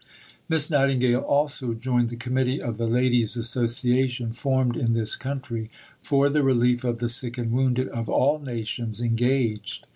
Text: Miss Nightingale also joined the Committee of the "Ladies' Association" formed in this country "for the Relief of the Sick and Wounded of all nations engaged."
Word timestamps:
Miss 0.49 0.67
Nightingale 0.71 1.19
also 1.19 1.75
joined 1.75 2.09
the 2.09 2.15
Committee 2.15 2.59
of 2.59 2.79
the 2.79 2.87
"Ladies' 2.87 3.37
Association" 3.37 4.33
formed 4.33 4.75
in 4.75 4.93
this 4.93 5.15
country 5.15 5.69
"for 6.01 6.27
the 6.27 6.41
Relief 6.41 6.83
of 6.83 6.97
the 6.97 7.07
Sick 7.07 7.37
and 7.37 7.51
Wounded 7.51 7.87
of 7.89 8.09
all 8.09 8.39
nations 8.39 8.99
engaged." 8.99 9.85